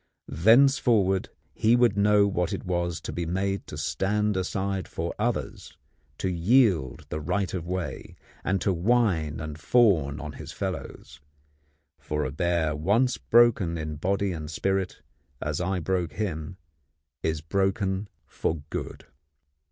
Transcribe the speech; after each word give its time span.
Thenceforward 0.29 1.29
he 1.53 1.75
would 1.75 1.95
know 1.95 2.25
what 2.25 2.53
it 2.53 2.63
was 2.65 2.99
to 3.01 3.13
be 3.13 3.27
made 3.27 3.67
to 3.67 3.77
stand 3.77 4.35
aside 4.35 4.87
for 4.87 5.13
others, 5.19 5.77
to 6.17 6.27
yield 6.27 7.05
the 7.09 7.19
right 7.19 7.53
of 7.53 7.67
way, 7.67 8.15
and 8.43 8.59
to 8.61 8.73
whine 8.73 9.39
and 9.39 9.59
fawn 9.59 10.19
on 10.19 10.31
his 10.31 10.51
fellows; 10.51 11.19
for 11.99 12.25
a 12.25 12.31
bear 12.31 12.75
once 12.75 13.19
broken 13.19 13.77
in 13.77 13.97
body 13.97 14.31
and 14.31 14.49
spirit, 14.49 15.03
as 15.39 15.61
I 15.61 15.79
broke 15.79 16.13
him, 16.13 16.57
is 17.21 17.41
broken 17.41 18.07
for 18.25 18.55
good. 18.71 19.05